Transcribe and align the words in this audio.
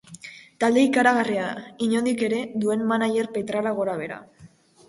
Talde 0.63 0.85
ikaragarria 0.85 1.43
da, 1.43 1.61
inondik 1.89 2.25
ere, 2.31 2.39
duen 2.65 2.89
manager 2.93 3.31
petrala 3.37 3.79
gorabehera. 3.83 4.19